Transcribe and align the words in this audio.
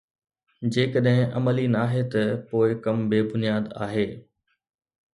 جيڪڏهن 0.75 1.35
عملي 1.41 1.67
ناهي 1.75 2.03
ته 2.17 2.25
پوءِ 2.49 2.81
ڪم 2.89 3.07
بي 3.15 3.23
بنياد 3.31 3.73
آهي 3.89 4.11